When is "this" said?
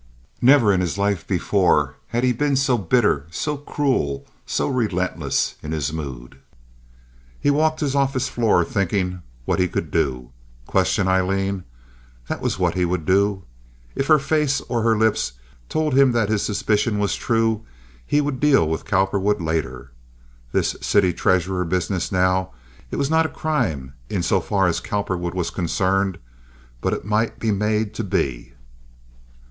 20.51-20.75